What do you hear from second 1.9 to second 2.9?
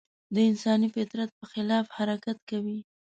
حرکت کوي.